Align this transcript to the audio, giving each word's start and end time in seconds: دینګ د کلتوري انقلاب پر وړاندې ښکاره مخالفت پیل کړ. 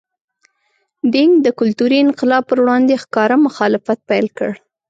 دینګ 1.13 1.33
د 1.45 1.47
کلتوري 1.59 1.97
انقلاب 2.05 2.43
پر 2.49 2.57
وړاندې 2.63 3.01
ښکاره 3.03 3.35
مخالفت 3.45 3.99
پیل 4.09 4.27
کړ. 4.37 4.51